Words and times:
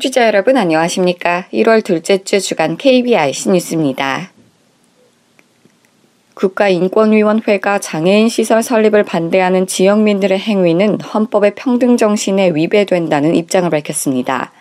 청취자 0.00 0.26
여러분 0.26 0.56
안녕하십니까? 0.56 1.44
1월 1.52 1.84
둘째 1.84 2.24
주 2.24 2.40
주간 2.40 2.78
KBIC 2.78 3.50
뉴스입니다. 3.50 4.30
국가인권위원회가 6.32 7.80
장애인 7.80 8.30
시설 8.30 8.62
설립을 8.62 9.04
반대하는 9.04 9.66
지역민들의 9.66 10.38
행위는 10.38 11.02
헌법의 11.02 11.54
평등 11.54 11.98
정신에 11.98 12.52
위배된다는 12.54 13.34
입장을 13.34 13.68
밝혔습니다. 13.68 14.52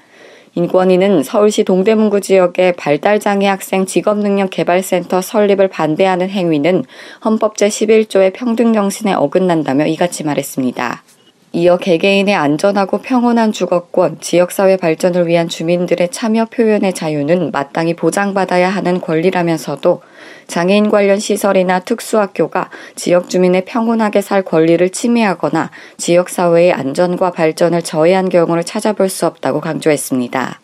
인권위는 0.55 1.23
서울시 1.23 1.63
동대문구 1.63 2.19
지역의 2.19 2.73
발달장애 2.73 3.47
학생 3.47 3.85
직업능력개발센터 3.85 5.21
설립을 5.21 5.69
반대하는 5.69 6.29
행위는 6.29 6.83
헌법 7.23 7.55
제11조의 7.55 8.33
평등 8.33 8.73
정신에 8.73 9.13
어긋난다며 9.13 9.85
이같이 9.85 10.25
말했습니다. 10.25 11.03
이어 11.51 11.77
개개인의 11.77 12.35
안전하고 12.35 12.99
평온한 12.99 13.51
주거권, 13.51 14.19
지역사회 14.21 14.77
발전을 14.77 15.25
위한 15.25 15.47
주민들의 15.47 16.09
참여 16.11 16.45
표현의 16.45 16.93
자유는 16.93 17.49
마땅히 17.51 17.95
보장받아야 17.95 18.69
하는 18.69 19.01
권리라면서도 19.01 20.01
장애인 20.45 20.89
관련 20.89 21.19
시설이나 21.19 21.79
특수학교가 21.79 22.69
지역 22.95 23.29
주민의 23.29 23.65
평온하게 23.65 24.21
살 24.21 24.43
권리를 24.43 24.87
침해하거나 24.91 25.71
지역사회의 25.97 26.71
안전과 26.71 27.31
발전을 27.31 27.81
저해한 27.81 28.29
경우를 28.29 28.63
찾아볼 28.63 29.09
수 29.09 29.25
없다고 29.25 29.59
강조했습니다. 29.59 30.59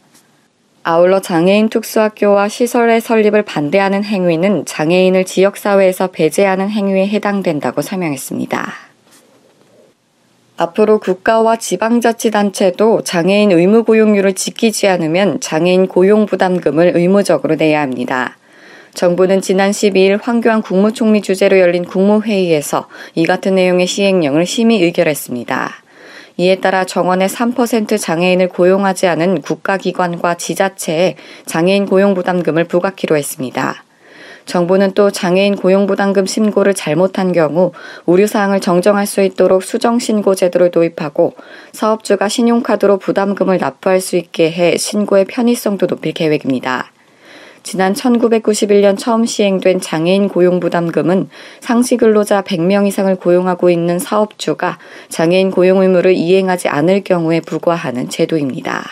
아울러 0.84 1.20
장애인 1.20 1.70
특수학교와 1.70 2.48
시설의 2.48 3.02
설립을 3.02 3.42
반대하는 3.42 4.04
행위는 4.04 4.66
장애인을 4.66 5.26
지역사회에서 5.26 6.08
배제하는 6.08 6.70
행위에 6.70 7.08
해당된다고 7.08 7.82
설명했습니다. 7.82 8.85
앞으로 10.58 11.00
국가와 11.00 11.58
지방자치단체도 11.58 13.04
장애인 13.04 13.52
의무 13.52 13.84
고용률을 13.84 14.34
지키지 14.34 14.88
않으면 14.88 15.42
장애인 15.42 15.88
고용부담금을 15.88 16.94
의무적으로 16.96 17.56
내야 17.56 17.82
합니다. 17.82 18.38
정부는 18.94 19.42
지난 19.42 19.72
12일 19.72 20.20
황교안 20.22 20.62
국무총리 20.62 21.22
주재로 21.22 21.60
열린 21.60 21.84
국무회의에서 21.84 22.88
이 23.16 23.26
같은 23.26 23.56
내용의 23.56 23.88
시행령을 23.88 24.46
심의 24.46 24.82
의결했습니다. 24.82 25.72
이에 26.38 26.56
따라 26.56 26.86
정원의 26.86 27.28
3% 27.30 28.00
장애인을 28.00 28.50
고용하지 28.50 29.08
않은 29.08 29.42
국가기관과 29.42 30.36
지자체에 30.36 31.16
장애인 31.46 31.86
고용부담금을 31.86 32.66
부과키로 32.66 33.18
했습니다. 33.18 33.85
정부는 34.46 34.94
또 34.94 35.12
장애인 35.12 35.56
고용부담금 35.56 36.26
신고를 36.26 36.74
잘못한 36.74 37.32
경우 37.34 37.72
우려사항을 38.06 38.62
정정할 38.62 39.06
수 39.06 39.22
있도록 39.22 39.64
수정신고 39.64 40.36
제도를 40.36 40.72
도입하고 40.72 41.34
사업주가 41.72 42.30
신용카드로 42.30 42.98
부담금을 42.98 43.58
납부할 43.58 44.02
수 44.02 44.16
있게 44.18 44.52
해 44.52 44.78
신고의 44.78 45.26
편의성도 45.26 45.88
높일 45.88 46.14
계획입니다. 46.14 46.92
지난 47.66 47.94
1991년 47.94 48.96
처음 48.96 49.26
시행된 49.26 49.82
장애인 49.82 50.30
고용부담금은 50.30 51.30
상시 51.62 51.98
근로자 51.98 52.44
100명 52.44 52.86
이상을 52.86 53.16
고용하고 53.16 53.72
있는 53.72 53.98
사업주가 53.98 54.78
장애인 55.10 55.50
고용 55.50 55.82
의무를 55.82 56.14
이행하지 56.14 56.68
않을 56.68 57.04
경우에 57.04 57.40
부과하는 57.40 58.10
제도입니다. 58.10 58.86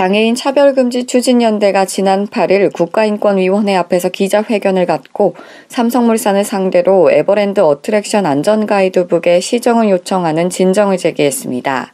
장애인 0.00 0.34
차별금지 0.34 1.04
추진연대가 1.04 1.84
지난 1.84 2.26
8일 2.26 2.72
국가인권위원회 2.72 3.76
앞에서 3.76 4.08
기자회견을 4.08 4.86
갖고 4.86 5.34
삼성물산을 5.68 6.42
상대로 6.42 7.10
에버랜드 7.10 7.60
어트랙션 7.60 8.24
안전가이드북에 8.24 9.40
시정을 9.40 9.90
요청하는 9.90 10.48
진정을 10.48 10.96
제기했습니다. 10.96 11.92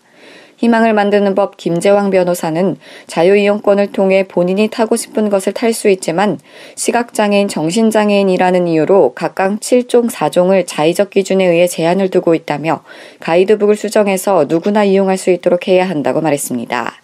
희망을 0.58 0.94
만드는 0.94 1.34
법 1.34 1.56
김재왕 1.56 2.10
변호사는 2.10 2.76
자유이용권을 3.08 3.90
통해 3.90 4.22
본인이 4.28 4.68
타고 4.68 4.94
싶은 4.94 5.28
것을 5.28 5.52
탈 5.52 5.72
수 5.72 5.88
있지만 5.88 6.38
시각장애인, 6.76 7.48
정신장애인이라는 7.48 8.68
이유로 8.68 9.14
각각 9.16 9.58
7종, 9.58 10.12
4종을 10.12 10.64
자의적 10.64 11.10
기준에 11.10 11.44
의해 11.44 11.66
제한을 11.66 12.10
두고 12.10 12.36
있다며 12.36 12.84
가이드북을 13.18 13.74
수정해서 13.74 14.44
누구나 14.46 14.84
이용할 14.84 15.18
수 15.18 15.32
있도록 15.32 15.66
해야 15.66 15.88
한다고 15.88 16.20
말했습니다. 16.20 17.00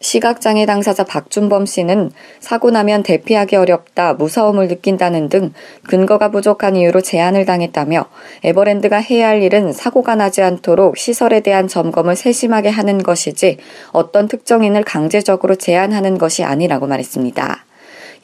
시각장애 0.00 0.64
당사자 0.64 1.04
박준범 1.04 1.66
씨는 1.66 2.12
사고 2.38 2.70
나면 2.70 3.02
대피하기 3.02 3.56
어렵다, 3.56 4.14
무서움을 4.14 4.68
느낀다는 4.68 5.28
등 5.28 5.52
근거가 5.88 6.30
부족한 6.30 6.76
이유로 6.76 7.00
제한을 7.00 7.44
당했다며 7.44 8.06
에버랜드가 8.44 8.98
해야 8.98 9.28
할 9.28 9.42
일은 9.42 9.72
사고가 9.72 10.14
나지 10.14 10.42
않도록 10.42 10.96
시설에 10.96 11.40
대한 11.40 11.66
점검을 11.66 12.14
세심하게 12.14 12.68
하는 12.68 13.02
것이지 13.02 13.58
어떤 13.92 14.28
특정인을 14.28 14.84
강제적으로 14.84 15.56
제한하는 15.56 16.18
것이 16.18 16.44
아니라고 16.44 16.86
말했습니다. 16.86 17.67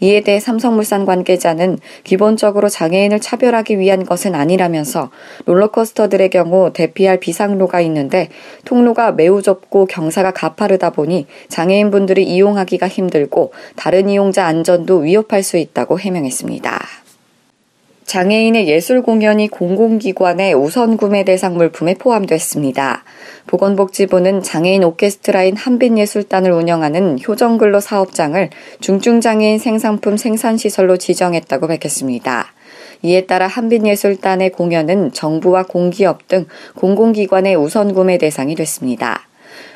이에 0.01 0.21
대해 0.21 0.41
삼성물산 0.41 1.05
관계자는 1.05 1.79
기본적으로 2.03 2.69
장애인을 2.69 3.21
차별하기 3.21 3.79
위한 3.79 4.05
것은 4.05 4.35
아니라면서 4.35 5.11
롤러코스터들의 5.47 6.31
경우 6.31 6.73
대피할 6.73 7.21
비상로가 7.21 7.81
있는데 7.83 8.29
통로가 8.65 9.13
매우 9.13 9.43
좁고 9.43 9.87
경사가 9.87 10.33
가파르다 10.33 10.91
보니 10.91 11.27
장애인분들이 11.49 12.25
이용하기가 12.25 12.89
힘들고 12.89 13.53
다른 13.77 14.09
이용자 14.09 14.45
안전도 14.47 14.99
위협할 14.99 15.43
수 15.43 15.57
있다고 15.57 16.01
해명했습니다. 16.01 17.04
장애인의 18.05 18.69
예술 18.69 19.03
공연이 19.03 19.49
공공기관의 19.49 20.55
우선 20.55 20.97
구매 20.97 21.25
대상 21.25 21.55
물품에 21.57 21.95
포함됐습니다. 21.95 23.03
보건복지부는 23.47 24.43
장애인 24.43 24.85
오케스트라인 24.85 25.57
한빛예술단을 25.57 26.53
운영하는 26.53 27.19
효정근로 27.27 27.81
사업장을 27.81 28.51
중증장애인 28.81 29.59
생산품 29.59 30.17
생산시설로 30.17 30.97
지정했다고 30.97 31.67
밝혔습니다. 31.67 32.53
이에 33.03 33.27
따라 33.27 33.47
한빛예술단의 33.47 34.53
공연은 34.53 35.13
정부와 35.13 35.65
공기업 35.65 36.29
등 36.29 36.47
공공기관의 36.77 37.57
우선 37.57 37.95
구매 37.95 38.19
대상이 38.19 38.55
됐습니다. 38.55 39.29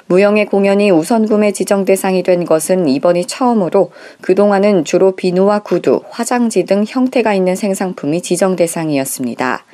무형의 0.07 0.47
공연이 0.47 0.91
우선 0.91 1.27
구매 1.27 1.53
지정 1.53 1.85
대상이 1.85 2.23
된 2.23 2.45
것은 2.45 2.89
이번이 2.89 3.27
처음으로 3.27 3.91
그동안은 4.21 4.85
주로 4.85 5.15
비누와 5.15 5.61
구두, 5.61 6.01
화장지 6.11 6.65
등 6.65 6.85
형태가 6.87 7.35
있는 7.35 7.57
생산품이 7.57 8.23
지정 8.23 8.57
대상이었습니다. 8.57 9.65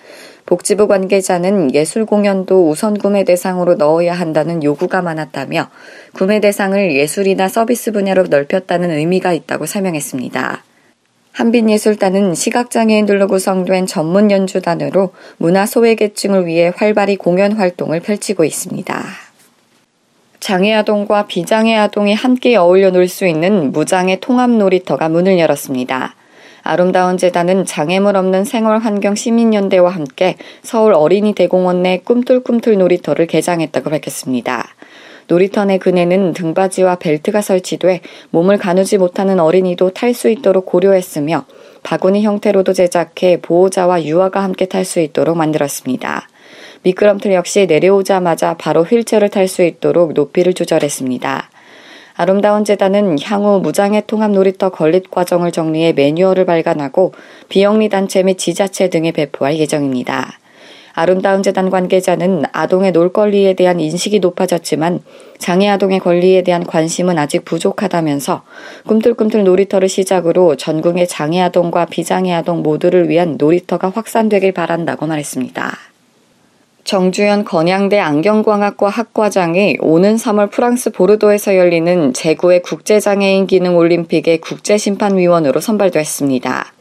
복지부 0.46 0.88
관계자는 0.88 1.74
예술 1.74 2.04
공연도 2.04 2.68
우선 2.68 2.98
구매 2.98 3.24
대상으로 3.24 3.76
넣어야 3.76 4.12
한다는 4.12 4.62
요구가 4.62 5.00
많았다며 5.00 5.70
구매 6.12 6.40
대상을 6.40 6.94
예술이나 6.94 7.48
서비스 7.48 7.92
분야로 7.92 8.24
넓혔다는 8.24 8.90
의미가 8.90 9.32
있다고 9.32 9.66
설명했습니다. 9.66 10.62
한빛예술단은 11.32 12.34
시각장애인들로 12.34 13.26
구성된 13.26 13.86
전문 13.86 14.30
연주단으로 14.30 15.10
문화 15.38 15.66
소외계층을 15.66 16.46
위해 16.46 16.72
활발히 16.76 17.16
공연 17.16 17.52
활동을 17.52 18.00
펼치고 18.00 18.44
있습니다. 18.44 19.04
장애 20.44 20.74
아동과 20.74 21.24
비장애 21.24 21.74
아동이 21.74 22.12
함께 22.12 22.54
어울려 22.56 22.90
놀 22.90 23.08
수 23.08 23.26
있는 23.26 23.72
무장애 23.72 24.20
통합 24.20 24.50
놀이터가 24.50 25.08
문을 25.08 25.38
열었습니다. 25.38 26.14
아름다운 26.62 27.16
재단은 27.16 27.64
장애물 27.64 28.14
없는 28.14 28.44
생활환경 28.44 29.14
시민연대와 29.14 29.88
함께 29.88 30.36
서울 30.62 30.92
어린이 30.92 31.32
대공원 31.32 31.82
내 31.82 31.96
꿈틀꿈틀 31.96 32.76
놀이터를 32.76 33.26
개장했다고 33.26 33.88
밝혔습니다. 33.88 34.68
놀이터 35.28 35.64
내 35.64 35.78
그네는 35.78 36.34
등받이와 36.34 36.96
벨트가 36.96 37.40
설치돼 37.40 38.02
몸을 38.28 38.58
가누지 38.58 38.98
못하는 38.98 39.40
어린이도 39.40 39.94
탈 39.94 40.12
수 40.12 40.28
있도록 40.28 40.66
고려했으며 40.66 41.46
바구니 41.84 42.22
형태로도 42.22 42.74
제작해 42.74 43.40
보호자와 43.40 44.04
유아가 44.04 44.42
함께 44.42 44.66
탈 44.66 44.84
수 44.84 45.00
있도록 45.00 45.38
만들었습니다. 45.38 46.28
미끄럼틀 46.84 47.32
역시 47.32 47.66
내려오자마자 47.66 48.54
바로 48.54 48.84
휠체어를 48.84 49.30
탈 49.30 49.48
수 49.48 49.62
있도록 49.62 50.12
높이를 50.12 50.52
조절했습니다. 50.52 51.50
아름다운 52.16 52.64
재단은 52.64 53.16
향후 53.22 53.58
무장애 53.60 54.02
통합 54.06 54.30
놀이터 54.30 54.68
건립 54.68 55.10
과정을 55.10 55.50
정리해 55.50 55.92
매뉴얼을 55.92 56.44
발간하고 56.44 57.12
비영리 57.48 57.88
단체 57.88 58.22
및 58.22 58.38
지자체 58.38 58.88
등에 58.90 59.12
배포할 59.12 59.58
예정입니다. 59.58 60.38
아름다운 60.92 61.42
재단 61.42 61.70
관계자는 61.70 62.44
아동의 62.52 62.92
놀 62.92 63.12
권리에 63.12 63.54
대한 63.54 63.80
인식이 63.80 64.20
높아졌지만 64.20 65.00
장애 65.38 65.68
아동의 65.68 65.98
권리에 65.98 66.42
대한 66.42 66.64
관심은 66.64 67.18
아직 67.18 67.44
부족하다면서 67.44 68.42
꿈틀꿈틀 68.86 69.42
놀이터를 69.42 69.88
시작으로 69.88 70.54
전국의 70.54 71.08
장애 71.08 71.40
아동과 71.40 71.86
비장애 71.86 72.32
아동 72.32 72.62
모두를 72.62 73.08
위한 73.08 73.36
놀이터가 73.38 73.90
확산되길 73.90 74.52
바란다고 74.52 75.06
말했습니다. 75.06 75.93
정주현 76.84 77.44
건양대 77.44 77.98
안경광학과 77.98 78.90
학과장이 78.90 79.78
오는 79.80 80.16
3월 80.16 80.50
프랑스 80.50 80.90
보르도에서 80.90 81.56
열리는 81.56 82.12
제9회 82.12 82.62
국제장애인 82.62 83.46
기능 83.46 83.78
올림픽의 83.78 84.38
국제심판위원으로 84.42 85.60
선발됐습니다. 85.60 86.74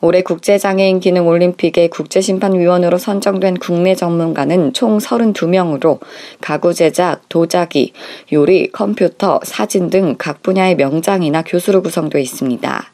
올해 0.00 0.22
국제장애인 0.22 0.98
기능 0.98 1.28
올림픽의 1.28 1.88
국제심판위원으로 1.88 2.98
선정된 2.98 3.58
국내 3.58 3.94
전문가는 3.94 4.72
총 4.72 4.98
32명으로 4.98 6.00
가구 6.40 6.74
제작, 6.74 7.28
도자기, 7.28 7.92
요리, 8.32 8.70
컴퓨터, 8.72 9.38
사진 9.44 9.88
등 9.88 10.16
각 10.18 10.42
분야의 10.42 10.74
명장이나 10.74 11.42
교수로 11.42 11.80
구성되어 11.80 12.20
있습니다. 12.20 12.93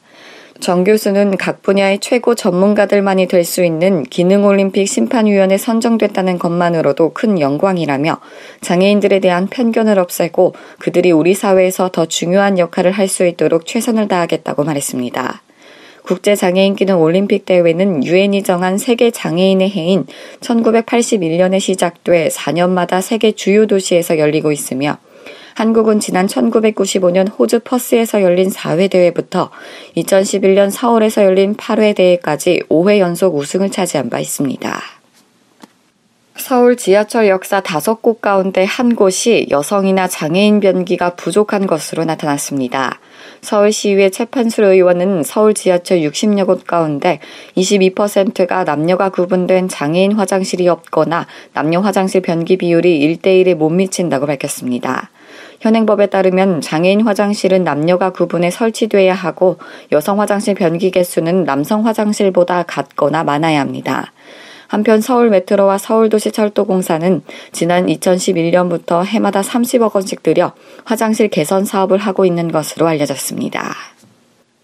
정 0.61 0.85
교수는 0.85 1.37
각 1.37 1.62
분야의 1.62 1.99
최고 2.01 2.35
전문가들만이 2.35 3.27
될 3.27 3.45
수 3.45 3.65
있는 3.65 4.03
기능올림픽 4.05 4.87
심판위원회 4.87 5.57
선정됐다는 5.57 6.39
것만으로도 6.39 7.15
큰 7.15 7.41
영광이라며 7.41 8.19
장애인들에 8.61 9.19
대한 9.21 9.47
편견을 9.47 9.99
없애고 9.99 10.55
그들이 10.79 11.11
우리 11.11 11.35
사회에서 11.35 11.89
더 11.89 12.07
중요한 12.07 12.59
역할을 12.59 12.93
할 12.93 13.09
수 13.09 13.27
있도록 13.27 13.67
최선을 13.67 14.07
다하겠다고 14.07 14.62
말했습니다. 14.62 15.43
국제장애인 16.05 16.77
기능 16.77 17.01
올림픽 17.01 17.45
대회는 17.45 18.05
유엔이 18.05 18.43
정한 18.43 18.79
세계 18.79 19.11
장애인의 19.11 19.71
해인 19.71 20.06
1981년에 20.41 21.59
시작돼 21.59 22.29
4년마다 22.29 23.03
세계 23.03 23.33
주요 23.33 23.67
도시에서 23.67 24.19
열리고 24.19 24.53
있으며 24.53 24.99
한국은 25.61 26.01
지난 26.01 26.27
1995년 26.27 27.29
호주 27.39 27.61
퍼스에서 27.61 28.23
열린 28.23 28.49
4회 28.49 28.89
대회부터 28.89 29.51
2011년 29.95 30.71
서울에서 30.71 31.23
열린 31.23 31.55
8회 31.55 31.95
대회까지 31.97 32.62
5회 32.71 32.99
연속 32.99 33.37
우승을 33.37 33.69
차지한 33.71 34.09
바 34.09 34.21
있습니다. 34.21 34.81
서울 36.37 36.79
지하철 36.79 37.29
역사 37.29 37.61
5곳 37.61 38.23
가운데 38.23 38.65
한 38.65 38.97
곳이 38.97 39.49
여성이나 39.51 40.09
장애인 40.09 40.61
변기가 40.61 41.17
부족한 41.17 41.67
것으로 41.67 42.06
나타났습니다. 42.06 42.99
서울시의회 43.43 44.09
최판술 44.09 44.65
의원은 44.65 45.25
서울 45.25 45.53
지하철 45.53 45.99
60여 45.99 46.47
곳 46.47 46.67
가운데 46.67 47.21
22%가 47.59 48.65
남녀가 48.65 49.11
구분된 49.11 49.69
장애인 49.69 50.13
화장실이 50.13 50.67
없거나 50.69 51.27
남녀 51.53 51.81
화장실 51.81 52.23
변기 52.23 52.56
비율이 52.56 53.19
1대1에 53.19 53.55
못 53.55 53.69
미친다고 53.69 54.25
밝혔습니다. 54.25 55.11
현행법에 55.61 56.07
따르면 56.07 56.61
장애인 56.61 57.03
화장실은 57.03 57.65
남녀가 57.65 58.11
구분해 58.11 58.51
설치돼야 58.51 59.15
하고 59.15 59.59
여성 59.93 60.21
화장실 60.21 60.55
변기 60.55 60.91
개수는 60.91 61.45
남성 61.45 61.87
화장실보다 61.87 62.65
같거나 62.65 63.25
많아야 63.25 63.61
합니다. 63.61 64.12
한편 64.69 65.01
서울 65.01 65.31
메트로와 65.31 65.79
서울도시철도공사는 65.79 67.23
지난 67.51 67.87
2011년부터 67.87 69.05
해마다 69.05 69.41
30억 69.41 69.95
원씩 69.95 70.23
들여 70.23 70.53
화장실 70.85 71.29
개선 71.29 71.65
사업을 71.65 71.99
하고 71.99 72.25
있는 72.25 72.53
것으로 72.53 72.87
알려졌습니다. 72.87 73.75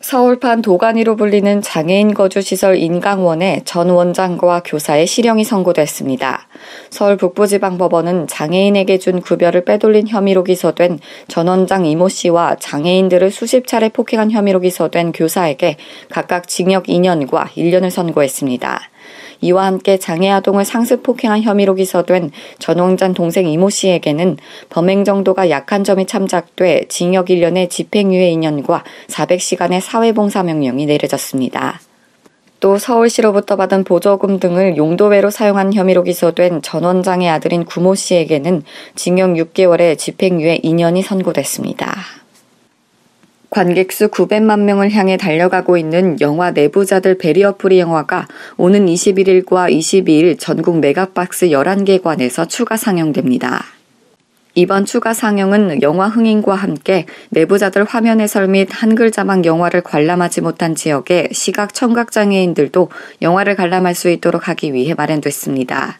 서울판 0.00 0.60
도가니로 0.60 1.16
불리는 1.16 1.62
장애인 1.62 2.12
거주시설 2.12 2.76
인강원의 2.76 3.62
전 3.64 3.88
원장과 3.88 4.62
교사의 4.64 5.06
실형이 5.06 5.42
선고됐습니다. 5.42 6.48
서울 6.90 7.16
북부지방법원은 7.16 8.26
장애인에게 8.26 8.98
준 8.98 9.22
급여를 9.22 9.64
빼돌린 9.64 10.06
혐의로 10.06 10.44
기소된 10.44 10.98
전 11.28 11.48
원장 11.48 11.86
이모 11.86 12.10
씨와 12.10 12.56
장애인들을 12.56 13.30
수십 13.30 13.66
차례 13.66 13.88
폭행한 13.88 14.30
혐의로 14.30 14.60
기소된 14.60 15.12
교사에게 15.12 15.76
각각 16.10 16.46
징역 16.46 16.84
2년과 16.84 17.46
1년을 17.56 17.88
선고했습니다. 17.88 18.90
이와 19.40 19.66
함께 19.66 19.98
장애 19.98 20.30
아동을 20.30 20.64
상습 20.64 21.02
폭행한 21.02 21.42
혐의로 21.42 21.74
기소된 21.74 22.30
전원장 22.58 23.14
동생 23.14 23.46
이모 23.46 23.70
씨에게는 23.70 24.36
범행 24.70 25.04
정도가 25.04 25.50
약한 25.50 25.84
점이 25.84 26.06
참작돼 26.06 26.86
징역 26.88 27.26
1년에 27.26 27.70
집행유예 27.70 28.30
2년과 28.32 28.82
400시간의 29.08 29.80
사회봉사 29.80 30.42
명령이 30.42 30.86
내려졌습니다. 30.86 31.80
또 32.58 32.78
서울시로부터 32.78 33.56
받은 33.56 33.84
보조금 33.84 34.40
등을 34.40 34.76
용도외로 34.76 35.30
사용한 35.30 35.74
혐의로 35.74 36.02
기소된 36.02 36.62
전 36.62 36.84
원장의 36.84 37.28
아들인 37.28 37.64
구모 37.64 37.94
씨에게는 37.94 38.62
징역 38.94 39.34
6개월에 39.34 39.98
집행유예 39.98 40.58
2년이 40.58 41.02
선고됐습니다. 41.02 42.25
관객 43.56 43.90
수 43.90 44.08
900만 44.08 44.64
명을 44.64 44.92
향해 44.92 45.16
달려가고 45.16 45.78
있는 45.78 46.20
영화 46.20 46.50
내부자들 46.50 47.16
배리어프리 47.16 47.80
영화가 47.80 48.28
오는 48.58 48.84
21일과 48.84 49.72
22일 49.72 50.38
전국 50.38 50.78
메가박스 50.78 51.46
11개관에서 51.46 52.46
추가 52.50 52.76
상영됩니다. 52.76 53.64
이번 54.54 54.84
추가 54.84 55.14
상영은 55.14 55.80
영화 55.80 56.06
흥행과 56.06 56.54
함께 56.54 57.06
내부자들 57.30 57.84
화면 57.84 58.20
해설 58.20 58.46
및 58.46 58.68
한글 58.70 59.10
자막 59.10 59.46
영화를 59.46 59.80
관람하지 59.80 60.42
못한 60.42 60.74
지역의 60.74 61.30
시각 61.32 61.72
청각 61.72 62.12
장애인들도 62.12 62.90
영화를 63.22 63.56
관람할 63.56 63.94
수 63.94 64.10
있도록 64.10 64.48
하기 64.48 64.74
위해 64.74 64.92
마련됐습니다. 64.94 65.98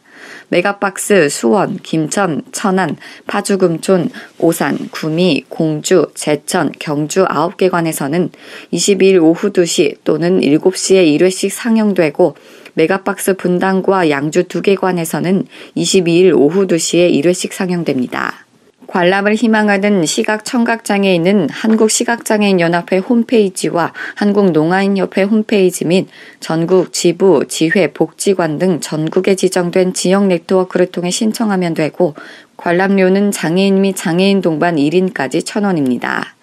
메가박스 0.48 1.28
수원, 1.28 1.76
김천, 1.78 2.42
천안, 2.52 2.96
파주금촌, 3.26 4.10
오산, 4.38 4.88
구미, 4.90 5.44
공주, 5.48 6.06
제천, 6.14 6.72
경주 6.78 7.24
9개관에서는 7.24 8.30
22일 8.72 9.22
오후 9.22 9.50
2시 9.50 9.98
또는 10.04 10.40
7시에 10.40 11.18
1회씩 11.18 11.50
상영되고 11.50 12.36
메가박스 12.74 13.34
분당과 13.34 14.10
양주 14.10 14.44
2개관에서는 14.44 15.46
22일 15.76 16.34
오후 16.34 16.66
2시에 16.66 17.12
1회씩 17.12 17.52
상영됩니다. 17.52 18.45
관람을 18.86 19.34
희망하는 19.34 20.06
시각 20.06 20.44
청각장애인은 20.44 21.48
한국시각장애인연합회 21.50 22.98
홈페이지와 22.98 23.92
한국농아인협회 24.14 25.22
홈페이지 25.22 25.84
및 25.84 26.06
전국 26.40 26.92
지부, 26.92 27.44
지회, 27.48 27.92
복지관 27.92 28.58
등 28.58 28.80
전국에 28.80 29.34
지정된 29.34 29.92
지역 29.92 30.26
네트워크를 30.26 30.86
통해 30.86 31.10
신청하면 31.10 31.74
되고 31.74 32.14
관람료는 32.56 33.32
장애인 33.32 33.80
및 33.80 33.96
장애인 33.96 34.40
동반 34.40 34.76
1인까지 34.76 35.44
1,000원입니다. 35.44 36.35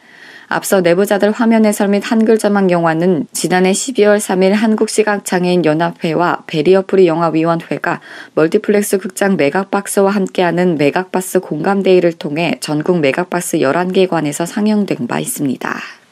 앞서 0.54 0.82
내부자들 0.82 1.32
화면 1.32 1.66
해설 1.66 1.88
및 1.88 2.04
한글 2.06 2.38
자막 2.38 2.70
영화는 2.70 3.26
지난해 3.32 3.72
12월 3.72 4.18
3일 4.18 4.52
한국시각장애인연합회와 4.52 6.44
배리어프리 6.46 7.08
영화위원회가 7.08 8.02
멀티플렉스 8.36 9.00
극장 9.00 9.36
메가박스와 9.36 10.12
함께하는 10.12 10.78
메가박스 10.78 11.40
공감데이를 11.40 12.14
통해 12.14 12.58
전국 12.60 13.00
메가박스 13.00 13.58
11개관에서 13.58 14.46
상영된 14.46 15.08
바 15.08 15.20
있습니다. 15.20 16.03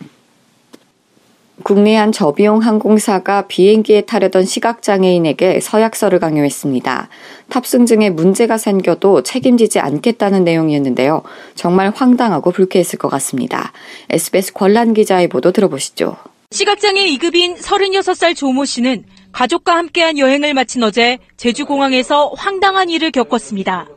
국내 1.64 1.96
한 1.96 2.12
저비용 2.12 2.60
항공사가 2.60 3.48
비행기에 3.48 4.02
타려던 4.02 4.46
시각장애인에게 4.46 5.60
서약서를 5.60 6.20
강요했습니다. 6.20 7.10
탑승 7.50 7.86
중에 7.86 8.10
문제가 8.10 8.58
생겨도 8.58 9.24
책임지지 9.24 9.80
않겠다는 9.80 10.44
내용이었는데요. 10.44 11.24
정말 11.56 11.92
황당하고 11.94 12.52
불쾌했을 12.52 13.00
것 13.00 13.10
같습니다. 13.10 13.72
SBS 14.10 14.54
권란 14.54 14.94
기자의 14.94 15.28
보도 15.28 15.52
들어보시죠. 15.52 16.18
시각장애 16.52 17.06
2급인 17.08 17.58
36살 17.58 18.36
조모 18.36 18.66
씨는 18.66 19.06
가족과 19.32 19.76
함께한 19.78 20.18
여행을 20.18 20.54
마친 20.54 20.84
어제 20.84 21.18
제주공항에서 21.38 22.34
황당한 22.36 22.90
일을 22.90 23.12
겪었습니다. 23.12 23.88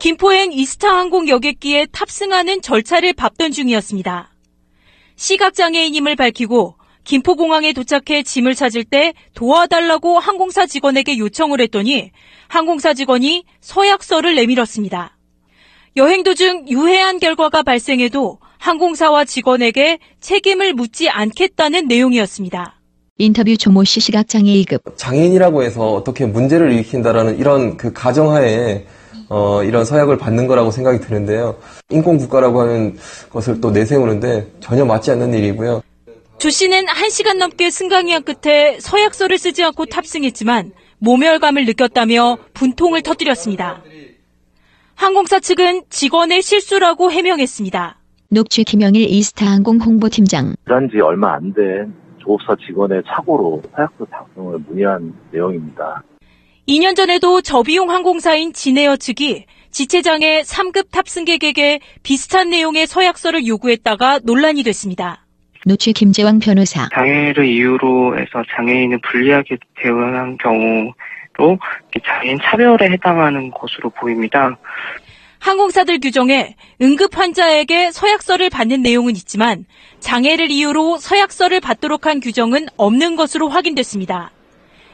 김포행 0.00 0.52
이스타 0.52 0.88
항공 0.88 1.28
여객기에 1.28 1.86
탑승하는 1.92 2.62
절차를 2.62 3.12
밟던 3.12 3.52
중이었습니다. 3.52 4.30
시각장애인임을 5.18 6.16
밝히고 6.16 6.76
김포공항에 7.04 7.72
도착해 7.72 8.22
짐을 8.22 8.54
찾을 8.54 8.84
때 8.84 9.12
도와달라고 9.34 10.18
항공사 10.18 10.66
직원에게 10.66 11.18
요청을 11.18 11.60
했더니 11.60 12.10
항공사 12.48 12.94
직원이 12.94 13.44
서약서를 13.60 14.34
내밀었습니다. 14.36 15.16
여행 15.96 16.22
도중 16.22 16.68
유해한 16.68 17.18
결과가 17.18 17.62
발생해도 17.62 18.38
항공사와 18.58 19.24
직원에게 19.24 19.98
책임을 20.20 20.74
묻지 20.74 21.08
않겠다는 21.08 21.88
내용이었습니다. 21.88 22.76
인터뷰 23.18 23.56
조모 23.56 23.82
씨 23.84 23.98
시각장애 24.00 24.52
2급. 24.62 24.96
장애인이라고 24.96 25.64
해서 25.64 25.92
어떻게 25.92 26.26
문제를 26.26 26.72
일으킨다라는 26.72 27.38
이런 27.38 27.76
그 27.76 27.92
가정하에 27.92 28.84
어, 29.28 29.62
이런 29.62 29.84
서약을 29.84 30.16
받는 30.18 30.46
거라고 30.46 30.70
생각이 30.70 31.00
드는데요. 31.00 31.56
인권국가라고 31.90 32.60
하는 32.62 32.96
것을 33.30 33.60
또 33.60 33.70
내세우는데 33.70 34.52
전혀 34.60 34.84
맞지 34.84 35.10
않는 35.12 35.34
일이고요. 35.34 35.82
조 36.38 36.50
씨는 36.50 36.86
1시간 36.86 37.36
넘게 37.38 37.68
승강이한 37.70 38.22
끝에 38.22 38.78
서약서를 38.80 39.38
쓰지 39.38 39.64
않고 39.64 39.86
탑승했지만 39.86 40.72
모멸감을 41.00 41.64
느꼈다며 41.66 42.38
분통을 42.54 43.02
터뜨렸습니다. 43.02 43.82
항공사 44.94 45.38
측은 45.40 45.82
직원의 45.90 46.42
실수라고 46.42 47.10
해명했습니다. 47.12 47.98
녹취 48.30 48.64
김영일 48.64 49.08
이스타항공 49.08 49.78
홍보팀장. 49.80 50.54
일한 50.66 50.88
지 50.90 51.00
얼마 51.00 51.34
안 51.34 51.52
된 51.54 51.94
조업사 52.18 52.54
직원의 52.66 53.02
착오로 53.06 53.62
서약서 53.74 54.06
작성을 54.10 54.58
문의한 54.68 55.14
내용입니다. 55.32 56.02
2년 56.68 56.94
전에도 56.94 57.40
저비용 57.40 57.90
항공사인 57.90 58.52
진에어 58.52 58.96
측이 58.96 59.46
지체장애 59.70 60.42
3급 60.42 60.90
탑승객에게 60.90 61.80
비슷한 62.02 62.50
내용의 62.50 62.86
서약서를 62.86 63.46
요구했다가 63.46 64.20
논란이 64.22 64.62
됐습니다. 64.64 65.24
노취 65.64 65.94
김재왕 65.94 66.40
변호사. 66.40 66.90
장애를 66.94 67.46
이유로 67.46 68.18
해서 68.18 68.42
장애인을 68.54 69.00
불리하게 69.00 69.56
대우한 69.80 70.36
경우로 70.36 71.58
장애인 72.04 72.38
차별에 72.42 72.90
해당하는 72.90 73.50
것으로 73.50 73.88
보입니다. 73.88 74.58
항공사들 75.38 76.00
규정에 76.00 76.54
응급 76.82 77.16
환자에게 77.16 77.92
서약서를 77.92 78.50
받는 78.50 78.82
내용은 78.82 79.16
있지만 79.16 79.64
장애를 80.00 80.50
이유로 80.50 80.98
서약서를 80.98 81.60
받도록 81.60 82.06
한 82.06 82.20
규정은 82.20 82.66
없는 82.76 83.16
것으로 83.16 83.48
확인됐습니다. 83.48 84.32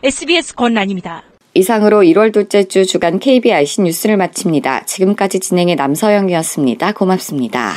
SBS 0.05 0.55
권란입니다. 0.55 1.25
이상으로 1.55 2.03
1월 2.03 2.33
둘째 2.33 2.65
주 2.65 2.85
주간 2.85 3.21
KBIC 3.21 3.83
뉴스를 3.83 4.17
마칩니다. 4.17 4.87
지금까지 4.87 5.39
진행의 5.39 5.77
남서영이었습니다. 5.77 6.93
고맙습니다. 6.93 7.75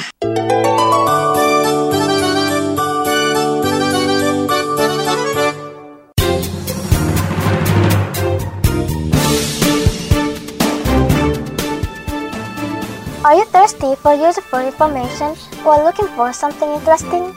Are 13.23 13.35
you 13.35 13.45
thirsty 13.51 13.93
for 13.93 14.15
useful 14.15 14.65
information 14.65 15.35
or 15.65 15.83
looking 15.83 16.09
for 16.15 16.29
something 16.29 16.71
interesting? 16.73 17.35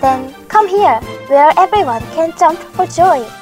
Then 0.00 0.30
come 0.48 0.68
here, 0.68 1.00
where 1.28 1.50
everyone 1.56 2.02
can 2.14 2.32
jump 2.38 2.60
for 2.76 2.86
joy. 2.86 3.41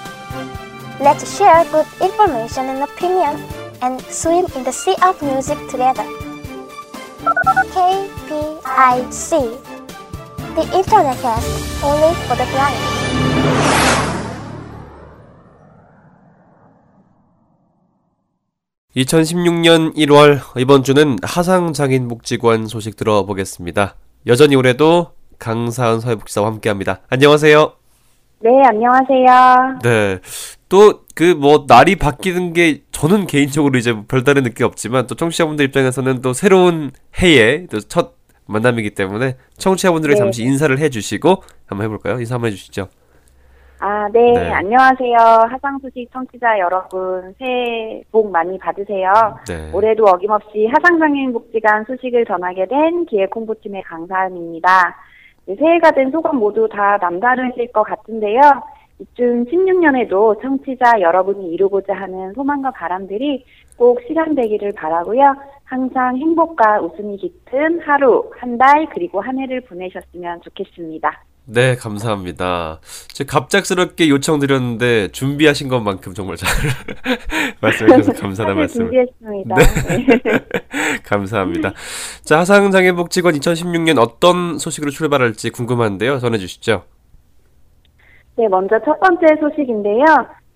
Let's 1.00 1.24
share 1.34 1.64
good 1.72 1.86
information 2.02 2.68
and 2.68 2.82
opinion 2.84 3.40
and 3.80 4.02
swim 4.12 4.44
in 4.54 4.64
the 4.64 4.70
sea 4.70 4.94
of 5.00 5.16
music 5.22 5.56
together. 5.70 6.04
KPIC 7.72 9.30
The 10.54 10.64
Internet 10.76 11.16
Cast 11.22 11.48
only 11.82 12.12
for 12.28 12.36
the 12.36 12.44
blind. 12.52 12.76
2016년 18.94 19.96
1월 19.96 20.40
이번 20.58 20.82
주는 20.82 21.16
하상장애인복지관 21.22 22.66
소식 22.66 22.96
들어보겠습니다. 22.96 23.94
여전히 24.26 24.54
올해도 24.54 25.12
강사은 25.38 26.00
사회복지사와 26.00 26.48
함께합니다. 26.48 27.00
안녕하세요. 27.08 27.72
네, 28.40 28.50
안녕하세요. 28.66 29.78
네. 29.82 30.20
또 30.70 31.04
그 31.14 31.34
뭐 31.36 31.66
날이 31.68 31.96
바뀌는 31.96 32.54
게 32.54 32.82
저는 32.92 33.26
개인적으로 33.26 33.76
이제 33.76 33.94
별다른 34.08 34.42
느낌 34.42 34.64
없지만 34.64 35.06
또 35.06 35.14
청취자분들 35.14 35.66
입장에서는 35.66 36.22
또 36.22 36.32
새로운 36.32 36.92
해의 37.20 37.66
또첫 37.66 38.14
만남이기 38.46 38.94
때문에 38.94 39.36
청취자분들이 39.58 40.14
네. 40.14 40.18
잠시 40.18 40.42
인사를 40.44 40.78
해주시고 40.78 41.42
한번 41.66 41.84
해볼까요? 41.84 42.18
인사 42.20 42.36
한번 42.36 42.48
해주시죠. 42.48 42.88
아, 43.80 44.08
네, 44.12 44.32
네. 44.32 44.50
안녕하세요. 44.50 45.16
하상소식 45.50 46.10
청취자 46.12 46.58
여러분, 46.58 47.34
새해 47.38 48.02
복 48.12 48.30
많이 48.30 48.58
받으세요. 48.58 49.12
네. 49.46 49.70
올해도 49.72 50.04
어김없이 50.04 50.66
하상장애인복지관 50.66 51.84
소식을 51.86 52.24
전하게 52.26 52.66
된 52.66 53.06
기획홍보팀의 53.06 53.82
강사은입니다. 53.82 54.96
네, 55.46 55.56
새해가 55.58 55.90
된 55.92 56.10
소감 56.10 56.36
모두 56.36 56.68
다 56.70 56.98
남다르실 57.00 57.72
것 57.72 57.82
같은데요. 57.84 58.40
2016년에도 59.00 60.40
청취자 60.42 61.00
여러분이 61.00 61.52
이루고자 61.52 61.94
하는 61.94 62.32
소망과 62.34 62.70
바람들이 62.72 63.44
꼭 63.76 64.00
실현되기를 64.06 64.72
바라고요. 64.72 65.34
항상 65.64 66.16
행복과 66.16 66.80
웃음이 66.80 67.16
깃든 67.16 67.80
하루, 67.80 68.30
한 68.38 68.58
달, 68.58 68.86
그리고 68.92 69.20
한 69.20 69.38
해를 69.38 69.60
보내셨으면 69.62 70.40
좋겠습니다. 70.42 71.24
네, 71.46 71.74
감사합니다. 71.74 72.80
제가 73.08 73.40
갑작스럽게 73.40 74.08
요청드렸는데 74.08 75.08
준비하신 75.08 75.68
것만큼 75.68 76.14
정말 76.14 76.36
잘 76.36 76.48
말씀해 77.60 77.96
주셔서 77.96 78.20
감사하다는 78.20 78.68
사실 78.68 78.84
말씀. 78.84 79.08
준비했습니다. 79.20 79.54
네. 79.56 80.06
네. 80.06 80.46
감사합니다. 81.02 81.72
자, 82.22 82.38
하상장애복지관 82.40 83.34
2016년 83.34 83.98
어떤 83.98 84.58
소식으로 84.58 84.90
출발할지 84.90 85.50
궁금한데요. 85.50 86.18
전해 86.18 86.38
주시죠. 86.38 86.84
네, 88.36 88.48
먼저 88.48 88.78
첫 88.80 88.98
번째 89.00 89.26
소식인데요. 89.40 90.04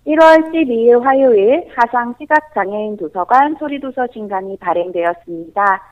1월 0.06 0.52
12일 0.52 1.00
화요일 1.02 1.66
하상 1.76 2.14
시각장애인 2.18 2.96
도서관 2.96 3.56
소리도서 3.58 4.06
신간이 4.12 4.58
발행되었습니다. 4.58 5.82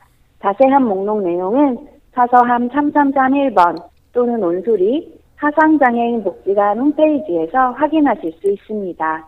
자세한 0.41 0.83
목록 0.83 1.23
내용은 1.23 1.87
사서함 2.13 2.69
3331번 2.69 3.83
또는 4.11 4.43
온소리 4.43 5.19
하상장애인 5.37 6.23
복지관 6.23 6.79
홈페이지에서 6.79 7.71
확인하실 7.71 8.33
수 8.39 8.51
있습니다. 8.51 9.27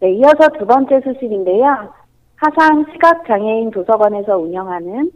네, 0.00 0.12
이어서 0.12 0.48
두 0.58 0.66
번째 0.66 1.00
소식인데요. 1.00 1.92
하상 2.36 2.84
시각장애인 2.92 3.70
도서관에서 3.70 4.36
운영하는 4.38 5.10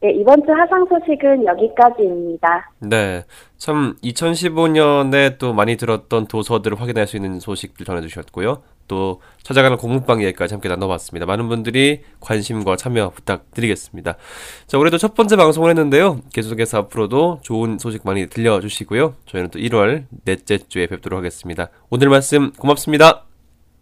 네, 0.00 0.12
이번 0.12 0.42
주 0.46 0.52
하상 0.52 0.86
소식은 0.86 1.44
여기까지입니다. 1.44 2.72
네. 2.78 3.22
참 3.58 3.96
2015년에 4.02 5.38
또 5.38 5.52
많이 5.52 5.76
들었던 5.76 6.26
도서들을 6.26 6.80
확인할 6.80 7.06
수 7.06 7.16
있는 7.16 7.38
소식들 7.38 7.84
전해 7.84 8.00
주셨고요. 8.00 8.62
또 8.90 9.20
찾아가는 9.44 9.76
공부방 9.76 10.20
얘기까지 10.24 10.54
함께 10.54 10.68
나눠봤습니다. 10.68 11.24
많은 11.24 11.48
분들이 11.48 12.00
관심과 12.18 12.74
참여 12.74 13.10
부탁드리겠습니다. 13.10 14.16
자, 14.66 14.78
올해도 14.78 14.98
첫 14.98 15.14
번째 15.14 15.36
방송을 15.36 15.70
했는데요. 15.70 16.22
계속해서 16.32 16.78
앞으로도 16.78 17.38
좋은 17.42 17.78
소식 17.78 18.02
많이 18.04 18.26
들려주시고요. 18.26 19.14
저희는 19.26 19.50
또 19.50 19.60
1월 19.60 20.06
넷째 20.24 20.58
주에 20.58 20.88
뵙도록 20.88 21.18
하겠습니다. 21.18 21.68
오늘 21.88 22.08
말씀 22.08 22.50
고맙습니다. 22.52 23.26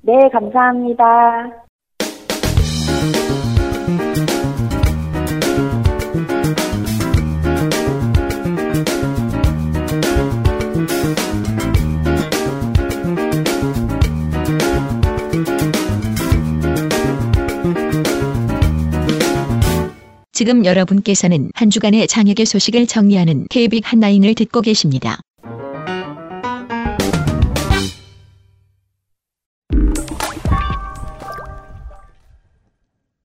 네, 0.02 0.12
감사합니다. 0.30 1.04
지금 20.38 20.64
여러분께서는 20.64 21.50
한 21.52 21.68
주간의 21.68 22.06
장혁의 22.06 22.46
소식을 22.46 22.86
정리하는 22.86 23.48
KBIC 23.50 23.82
한라인을 23.84 24.36
듣고 24.36 24.60
계십니다. 24.60 25.18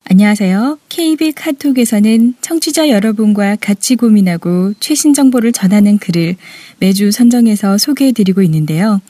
안녕하세요. 0.10 0.80
KB 0.90 1.34
카톡에서는 1.34 2.34
청취자 2.42 2.90
여러분과 2.90 3.58
같이 3.58 3.96
고민하고 3.96 4.74
최신 4.80 5.14
정보를 5.14 5.52
전하는 5.52 6.00
글을 6.00 6.36
매주 6.80 7.12
선정해서 7.12 7.78
소개해드리고 7.78 8.42
있는데요. 8.42 9.02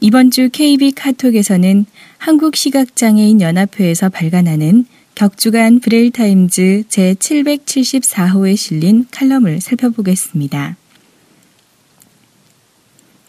이번 0.00 0.32
주 0.32 0.48
KB 0.50 0.90
카톡에서는 0.90 1.86
한국시각장애인 2.18 3.40
연합회에서 3.40 4.08
발간하는 4.08 4.86
격주간 5.14 5.78
브레일타임즈 5.78 6.84
제774호에 6.88 8.56
실린 8.56 9.06
칼럼을 9.12 9.60
살펴보겠습니다. 9.60 10.76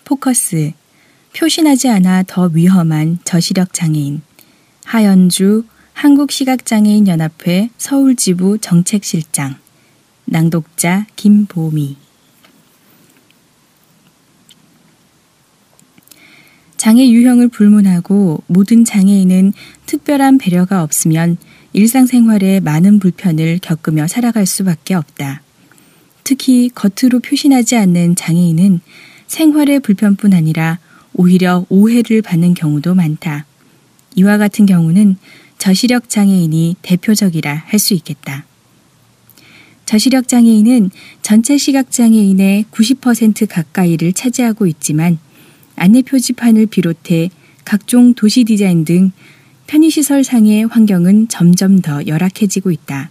포커스. 0.04 0.72
표시 1.38 1.67
나지 1.67 1.90
않아 1.90 2.24
더 2.26 2.50
위험한 2.52 3.20
저시력 3.24 3.74
장애인. 3.74 4.24
하연주 4.84 5.66
한국시각장애인연합회 5.94 7.70
서울지부 7.78 8.58
정책실장. 8.58 9.56
낭독자 10.26 11.06
김보미. 11.16 11.98
장애 16.78 17.08
유형을 17.10 17.50
불문하고 17.50 18.44
모든 18.48 18.86
장애인은 18.86 19.54
특별한 19.86 20.40
배려가 20.40 20.82
없으면 20.82 21.38
일상생활에 21.76 22.62
많은 22.62 23.00
불편을 23.00 23.60
겪으며 23.62 24.08
살아갈 24.08 24.46
수밖에 24.46 24.94
없다. 24.94 25.42
특히 26.24 26.70
겉으로 26.74 27.20
표신하지 27.20 27.76
않는 27.76 28.16
장애인은 28.16 28.80
생활의 29.28 29.82
불편뿐 29.82 30.34
아니라 30.34 30.80
오히려 31.14 31.66
오해를 31.68 32.22
받는 32.22 32.54
경우도 32.54 32.96
많다. 32.96 33.46
이와 34.16 34.38
같은 34.38 34.66
경우는 34.66 35.18
저시력 35.58 36.08
장애인이 36.08 36.78
대표적이라 36.82 37.64
할 37.68 37.78
수 37.78 37.94
있겠다. 37.94 38.46
저시력 39.86 40.30
장애인은 40.30 40.92
전체 41.22 41.58
시각 41.58 41.92
장애인의 41.92 42.68
90% 42.72 43.48
가까이를 43.50 44.14
차지하고 44.14 44.66
있지만 44.68 45.20
안내 45.76 46.04
표지판을 46.04 46.68
비롯해 46.68 47.32
각종 47.66 48.14
도시 48.14 48.46
디자인 48.46 48.86
등 48.86 49.12
편의시설 49.68 50.24
상의 50.24 50.66
환경은 50.66 51.28
점점 51.28 51.80
더 51.80 52.06
열악해지고 52.06 52.72
있다. 52.72 53.10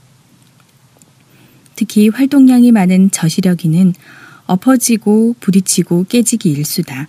특히 1.77 2.09
활동량이 2.09 2.73
많은 2.73 3.11
저시력인은 3.11 3.95
엎어지고 4.47 5.35
부딪히고 5.41 6.07
깨지기 6.09 6.51
일수다. 6.51 7.09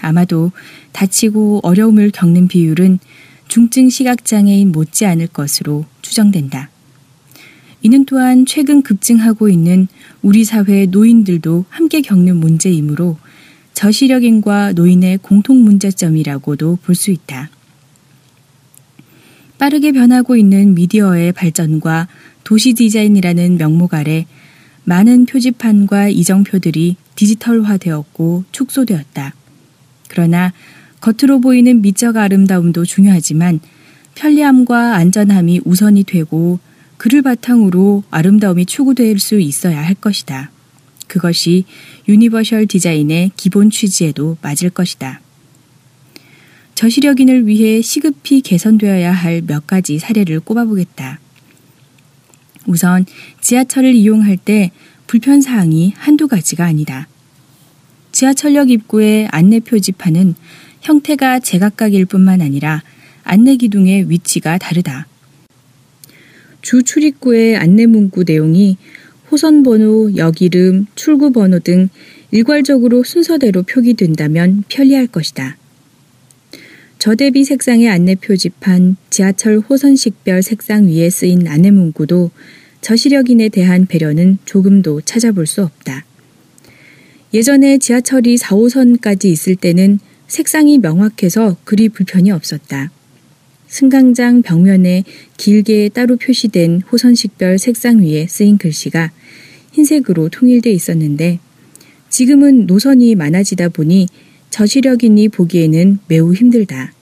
아마도 0.00 0.50
다치고 0.92 1.60
어려움을 1.62 2.10
겪는 2.10 2.48
비율은 2.48 2.98
중증 3.48 3.90
시각장애인 3.90 4.72
못지 4.72 5.06
않을 5.06 5.28
것으로 5.28 5.84
추정된다. 6.02 6.70
이는 7.82 8.04
또한 8.06 8.46
최근 8.46 8.82
급증하고 8.82 9.48
있는 9.48 9.88
우리 10.22 10.44
사회 10.44 10.86
노인들도 10.86 11.66
함께 11.68 12.00
겪는 12.00 12.36
문제이므로 12.36 13.18
저시력인과 13.74 14.72
노인의 14.72 15.18
공통 15.18 15.62
문제점이라고도 15.62 16.78
볼 16.82 16.94
수 16.94 17.10
있다. 17.10 17.50
빠르게 19.58 19.92
변하고 19.92 20.36
있는 20.36 20.74
미디어의 20.74 21.32
발전과 21.32 22.08
도시 22.42 22.74
디자인이라는 22.74 23.56
명목 23.56 23.94
아래 23.94 24.26
많은 24.84 25.26
표지판과 25.26 26.08
이정표들이 26.08 26.96
디지털화되었고 27.14 28.44
축소되었다. 28.52 29.34
그러나 30.08 30.52
겉으로 31.00 31.40
보이는 31.40 31.80
미적 31.80 32.16
아름다움도 32.16 32.84
중요하지만 32.84 33.60
편리함과 34.14 34.96
안전함이 34.96 35.62
우선이 35.64 36.04
되고 36.04 36.58
그를 36.96 37.22
바탕으로 37.22 38.04
아름다움이 38.10 38.66
추구될 38.66 39.18
수 39.18 39.40
있어야 39.40 39.84
할 39.84 39.94
것이다. 39.94 40.50
그것이 41.08 41.64
universal 42.08 42.66
디자인의 42.66 43.32
기본 43.36 43.70
취지에도 43.70 44.36
맞을 44.40 44.70
것이다. 44.70 45.20
저시력인을 46.74 47.46
위해 47.46 47.80
시급히 47.82 48.40
개선되어야 48.40 49.12
할 49.12 49.42
몇 49.46 49.66
가지 49.66 49.98
사례를 49.98 50.40
꼽아보겠다. 50.40 51.20
우선 52.66 53.04
지하철을 53.40 53.94
이용할 53.94 54.36
때 54.36 54.70
불편사항이 55.06 55.92
한두 55.96 56.28
가지가 56.28 56.64
아니다. 56.64 57.08
지하철역 58.12 58.70
입구의 58.70 59.28
안내 59.30 59.60
표지판은 59.60 60.34
형태가 60.80 61.40
제각각일 61.40 62.06
뿐만 62.06 62.40
아니라 62.40 62.82
안내 63.22 63.56
기둥의 63.56 64.10
위치가 64.10 64.58
다르다. 64.58 65.06
주 66.62 66.82
출입구의 66.82 67.56
안내 67.56 67.86
문구 67.86 68.24
내용이 68.26 68.78
호선 69.30 69.62
번호, 69.62 70.14
역 70.16 70.40
이름, 70.40 70.86
출구 70.94 71.32
번호 71.32 71.58
등 71.58 71.88
일괄적으로 72.30 73.04
순서대로 73.04 73.62
표기된다면 73.62 74.64
편리할 74.68 75.06
것이다. 75.06 75.56
저대비 76.98 77.44
색상의 77.44 77.88
안내 77.88 78.14
표지판, 78.14 78.96
지하철 79.10 79.58
호선식별 79.58 80.42
색상 80.42 80.86
위에 80.86 81.10
쓰인 81.10 81.46
안내 81.46 81.70
문구도 81.70 82.30
저시력인에 82.80 83.48
대한 83.48 83.86
배려는 83.86 84.38
조금도 84.44 85.02
찾아볼 85.02 85.46
수 85.46 85.62
없다. 85.62 86.04
예전에 87.32 87.78
지하철이 87.78 88.36
4호선까지 88.36 89.26
있을 89.26 89.56
때는 89.56 89.98
색상이 90.28 90.78
명확해서 90.78 91.56
그리 91.64 91.88
불편이 91.88 92.30
없었다. 92.30 92.90
승강장 93.66 94.42
벽면에 94.42 95.02
길게 95.36 95.88
따로 95.88 96.16
표시된 96.16 96.82
호선식별 96.82 97.58
색상 97.58 98.00
위에 98.00 98.26
쓰인 98.28 98.56
글씨가 98.56 99.10
흰색으로 99.72 100.28
통일돼 100.28 100.70
있었는데 100.70 101.40
지금은 102.08 102.66
노선이 102.66 103.16
많아지다 103.16 103.70
보니 103.70 104.06
저시력인이 104.54 105.30
보기에는 105.30 105.98
매우 106.06 106.32
힘들다. 106.32 106.92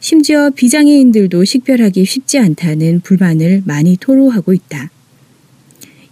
심지어 0.00 0.48
비장애인들도 0.48 1.44
식별하기 1.44 2.06
쉽지 2.06 2.38
않다는 2.38 3.00
불만을 3.00 3.64
많이 3.66 3.98
토로하고 3.98 4.54
있다. 4.54 4.90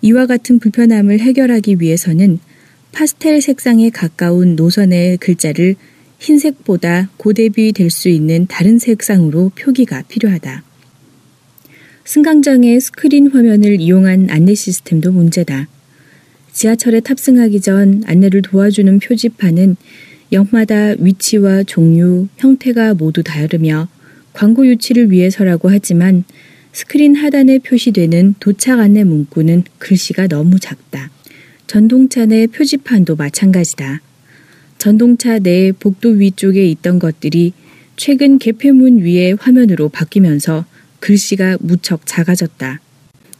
이와 0.02 0.26
같은 0.26 0.58
불편함을 0.58 1.20
해결하기 1.20 1.76
위해서는 1.80 2.38
파스텔 2.92 3.40
색상에 3.40 3.88
가까운 3.88 4.54
노선의 4.54 5.16
글자를 5.16 5.74
흰색보다 6.18 7.08
고대비 7.16 7.72
될 7.72 7.88
수 7.88 8.10
있는 8.10 8.46
다른 8.46 8.78
색상으로 8.78 9.52
표기가 9.54 10.02
필요하다. 10.02 10.64
승강장의 12.04 12.78
스크린 12.78 13.30
화면을 13.30 13.80
이용한 13.80 14.28
안내 14.28 14.54
시스템도 14.54 15.12
문제다. 15.12 15.66
지하철에 16.52 17.00
탑승하기 17.00 17.62
전 17.62 18.02
안내를 18.04 18.42
도와주는 18.42 18.98
표지판은 18.98 19.76
역마다 20.32 20.94
위치와 20.98 21.62
종류, 21.64 22.26
형태가 22.38 22.94
모두 22.94 23.22
다르며 23.22 23.88
광고 24.32 24.66
유치를 24.66 25.10
위해서라고 25.10 25.70
하지만 25.70 26.24
스크린 26.72 27.14
하단에 27.14 27.58
표시되는 27.58 28.36
도착 28.40 28.80
안내 28.80 29.04
문구는 29.04 29.64
글씨가 29.78 30.28
너무 30.28 30.58
작다. 30.58 31.10
전동차 31.66 32.24
내 32.24 32.46
표지판도 32.46 33.16
마찬가지다. 33.16 34.00
전동차 34.78 35.38
내 35.38 35.70
복도 35.72 36.08
위쪽에 36.08 36.66
있던 36.66 36.98
것들이 36.98 37.52
최근 37.96 38.38
개폐문 38.38 39.02
위의 39.02 39.36
화면으로 39.38 39.90
바뀌면서 39.90 40.64
글씨가 41.00 41.58
무척 41.60 42.06
작아졌다. 42.06 42.80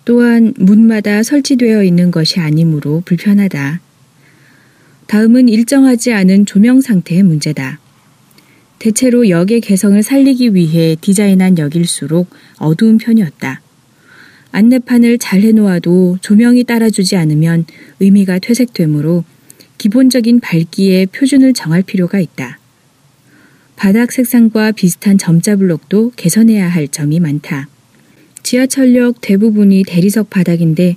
또한 0.04 0.52
문마다 0.56 1.22
설치되어 1.22 1.84
있는 1.84 2.10
것이 2.10 2.38
아니므로 2.38 3.02
불편하다. 3.04 3.80
다음은 5.12 5.50
일정하지 5.50 6.14
않은 6.14 6.46
조명 6.46 6.80
상태의 6.80 7.22
문제다. 7.22 7.78
대체로 8.78 9.28
역의 9.28 9.60
개성을 9.60 10.02
살리기 10.02 10.54
위해 10.54 10.96
디자인한 10.98 11.58
역일수록 11.58 12.30
어두운 12.56 12.96
편이었다. 12.96 13.60
안내판을 14.52 15.18
잘 15.18 15.42
해놓아도 15.42 16.16
조명이 16.22 16.64
따라주지 16.64 17.16
않으면 17.16 17.66
의미가 18.00 18.38
퇴색되므로 18.38 19.24
기본적인 19.76 20.40
밝기의 20.40 21.08
표준을 21.08 21.52
정할 21.52 21.82
필요가 21.82 22.18
있다. 22.18 22.58
바닥 23.76 24.12
색상과 24.12 24.72
비슷한 24.72 25.18
점자 25.18 25.56
블록도 25.56 26.12
개선해야 26.16 26.66
할 26.66 26.88
점이 26.88 27.20
많다. 27.20 27.68
지하철역 28.42 29.20
대부분이 29.20 29.84
대리석 29.86 30.30
바닥인데 30.30 30.96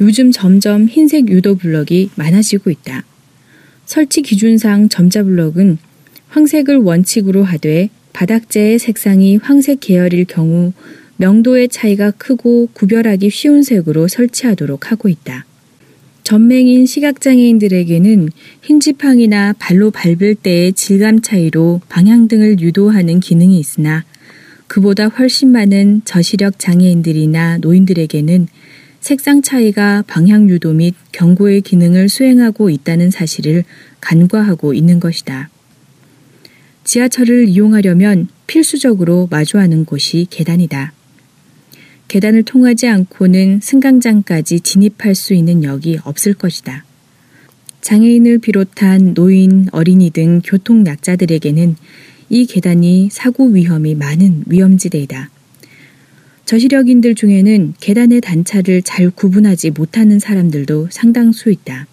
요즘 0.00 0.32
점점 0.32 0.88
흰색 0.88 1.28
유도 1.28 1.54
블럭이 1.54 2.10
많아지고 2.16 2.70
있다. 2.70 3.04
설치 3.94 4.22
기준상 4.22 4.88
점자 4.88 5.22
블럭은 5.22 5.78
황색을 6.30 6.78
원칙으로 6.78 7.44
하되 7.44 7.90
바닥재의 8.12 8.80
색상이 8.80 9.36
황색 9.36 9.78
계열일 9.78 10.24
경우 10.24 10.72
명도의 11.18 11.68
차이가 11.68 12.10
크고 12.10 12.70
구별하기 12.72 13.30
쉬운 13.30 13.62
색으로 13.62 14.08
설치하도록 14.08 14.90
하고 14.90 15.08
있다. 15.08 15.46
전맹인 16.24 16.86
시각장애인들에게는 16.86 18.30
흰 18.62 18.80
지팡이나 18.80 19.54
발로 19.60 19.92
밟을 19.92 20.34
때의 20.42 20.72
질감 20.72 21.20
차이로 21.20 21.80
방향등을 21.88 22.58
유도하는 22.58 23.20
기능이 23.20 23.60
있으나 23.60 24.04
그보다 24.66 25.06
훨씬 25.06 25.52
많은 25.52 26.02
저시력 26.04 26.58
장애인들이나 26.58 27.58
노인들에게는 27.58 28.48
색상 29.04 29.42
차이가 29.42 30.02
방향 30.06 30.48
유도 30.48 30.72
및 30.72 30.94
경고의 31.12 31.60
기능을 31.60 32.08
수행하고 32.08 32.70
있다는 32.70 33.10
사실을 33.10 33.64
간과하고 34.00 34.72
있는 34.72 34.98
것이다. 34.98 35.50
지하철을 36.84 37.46
이용하려면 37.46 38.28
필수적으로 38.46 39.28
마주하는 39.30 39.84
곳이 39.84 40.26
계단이다. 40.30 40.94
계단을 42.08 42.44
통하지 42.44 42.88
않고는 42.88 43.60
승강장까지 43.62 44.60
진입할 44.60 45.14
수 45.14 45.34
있는 45.34 45.64
역이 45.64 45.98
없을 46.04 46.32
것이다. 46.32 46.86
장애인을 47.82 48.38
비롯한 48.38 49.12
노인, 49.12 49.66
어린이 49.72 50.08
등 50.08 50.40
교통 50.42 50.86
약자들에게는 50.86 51.76
이 52.30 52.46
계단이 52.46 53.10
사고 53.12 53.48
위험이 53.48 53.94
많은 53.96 54.44
위험지대이다. 54.46 55.33
저시력인들 56.44 57.14
중에는 57.14 57.74
계단의 57.80 58.20
단차를 58.20 58.82
잘 58.82 59.10
구분하지 59.10 59.70
못하는 59.70 60.18
사람들도 60.18 60.88
상당수 60.90 61.50
있다. 61.50 61.86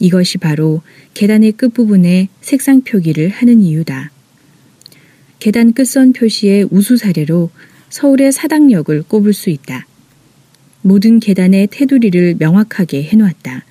이것이 0.00 0.38
바로 0.38 0.82
계단의 1.14 1.52
끝부분에 1.52 2.28
색상 2.40 2.82
표기를 2.82 3.28
하는 3.28 3.60
이유다. 3.60 4.10
계단 5.38 5.72
끝선 5.72 6.12
표시의 6.12 6.66
우수 6.70 6.96
사례로 6.96 7.50
서울의 7.90 8.32
사당역을 8.32 9.04
꼽을 9.04 9.32
수 9.32 9.50
있다. 9.50 9.86
모든 10.82 11.20
계단의 11.20 11.68
테두리를 11.70 12.36
명확하게 12.38 13.04
해놓았다. 13.04 13.64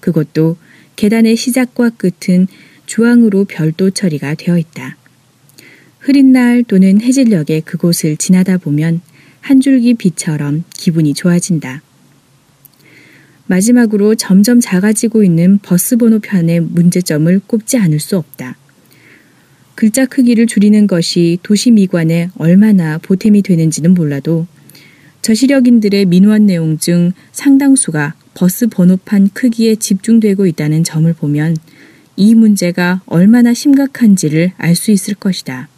그것도 0.00 0.56
계단의 0.96 1.36
시작과 1.36 1.90
끝은 1.90 2.46
주황으로 2.86 3.44
별도 3.44 3.90
처리가 3.90 4.34
되어 4.34 4.58
있다. 4.58 4.96
흐린 5.98 6.32
날 6.32 6.62
또는 6.64 7.00
해질녘에 7.00 7.60
그곳을 7.60 8.16
지나다 8.16 8.56
보면 8.56 9.02
한 9.40 9.60
줄기 9.60 9.94
빛처럼 9.94 10.64
기분이 10.74 11.14
좋아진다. 11.14 11.82
마지막으로 13.46 14.14
점점 14.14 14.60
작아지고 14.60 15.24
있는 15.24 15.58
버스 15.58 15.96
번호편의 15.96 16.60
문제점을 16.60 17.40
꼽지 17.46 17.78
않을 17.78 17.98
수 17.98 18.16
없다. 18.16 18.56
글자 19.74 20.06
크기를 20.06 20.46
줄이는 20.46 20.86
것이 20.86 21.38
도시 21.42 21.70
미관에 21.70 22.30
얼마나 22.36 22.98
보탬이 22.98 23.42
되는지는 23.42 23.94
몰라도 23.94 24.46
저시력인들의 25.22 26.06
민원 26.06 26.46
내용 26.46 26.78
중 26.78 27.12
상당수가 27.32 28.14
버스 28.34 28.68
번호판 28.68 29.30
크기에 29.32 29.76
집중되고 29.76 30.46
있다는 30.46 30.84
점을 30.84 31.12
보면 31.12 31.56
이 32.16 32.34
문제가 32.34 33.00
얼마나 33.06 33.52
심각한지를 33.52 34.52
알 34.58 34.74
수 34.76 34.90
있을 34.90 35.14
것이다. 35.14 35.68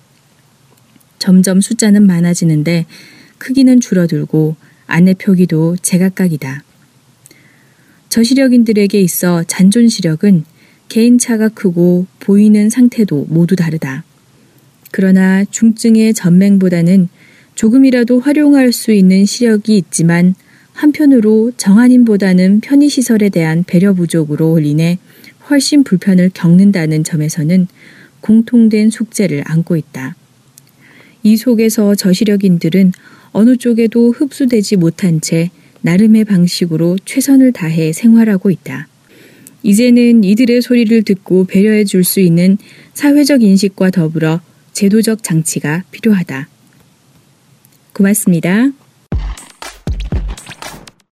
점점 1.19 1.61
숫자는 1.61 2.05
많아지는데 2.05 2.87
크기는 3.43 3.81
줄어들고 3.81 4.55
안내 4.87 5.15
표기도 5.15 5.77
제각각이다. 5.83 6.63
저시력인들에게 8.09 9.01
있어 9.01 9.43
잔존 9.49 9.89
시력은 9.89 10.45
개인차가 10.89 11.49
크고 11.49 12.07
보이는 12.21 12.71
상태도 12.71 13.27
모두 13.29 13.57
다르다. 13.57 14.05
그러나 14.93 15.45
중증의 15.45 16.15
전맹보다는 16.15 17.09
조금이라도 17.57 18.21
활용할 18.21 18.71
수 18.73 18.93
있는 18.93 19.25
시력이 19.25 19.77
있지만 19.77 20.37
한편으로 20.75 21.51
정한인보다는 21.57 22.61
편의시설에 22.61 23.29
대한 23.29 23.65
배려 23.65 23.93
부족으로 23.93 24.61
인해 24.61 24.99
훨씬 25.51 25.83
불편을 25.83 26.31
겪는다는 26.33 27.03
점에서는 27.03 27.67
공통된 28.21 28.91
숙제를 28.91 29.43
안고 29.47 29.77
있다. 29.77 30.15
이 31.25 31.37
속에서 31.37 31.97
저시력인들은 31.97 32.93
어느 33.33 33.57
쪽에도 33.57 34.13
흡수되지 34.13 34.77
못한 34.77 35.21
채 35.21 35.51
나름의 35.81 36.25
방식으로 36.25 36.99
최선을 37.05 37.53
다해 37.53 37.93
생활하고 37.93 38.51
있다. 38.51 38.89
이제는 39.63 40.25
이들의 40.25 40.63
소리를 40.63 41.03
듣고 41.03 41.45
배려해 41.45 41.85
줄 41.85 42.05
수 42.05 42.21
있는 42.21 42.59
사회적 42.95 43.43
인식과 43.43 43.91
더불어 43.91 44.41
제도적 44.73 45.23
장치가 45.23 45.85
필요하다. 45.91 46.49
고맙습니다. 47.93 48.73